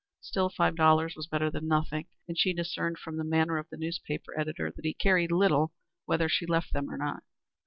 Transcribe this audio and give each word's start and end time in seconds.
Still, 0.19 0.49
five 0.49 0.75
dollars 0.75 1.15
was 1.15 1.27
better 1.27 1.51
than 1.51 1.67
nothing, 1.67 2.07
and 2.27 2.35
she 2.35 2.53
discerned 2.53 2.97
from 2.97 3.17
the 3.17 3.23
manner 3.23 3.59
of 3.59 3.69
the 3.69 3.77
newspaper 3.77 4.35
editor 4.35 4.71
that 4.71 4.83
he 4.83 4.95
cared 4.95 5.31
little 5.31 5.73
whether 6.05 6.27
she 6.27 6.47
left 6.47 6.73
them 6.73 6.89
or 6.89 6.97
not. 6.97 7.21